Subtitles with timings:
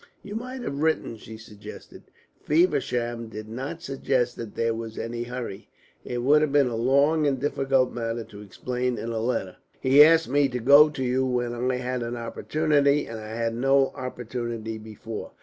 [0.23, 2.01] "You might have written," she suggested.
[2.41, 5.69] "Feversham did not suggest that there was any hurry.
[6.03, 9.57] It would have been a long and difficult matter to explain in a letter.
[9.79, 13.53] He asked me to go to you when I had an opportunity, and I had
[13.53, 15.33] no opportunity before.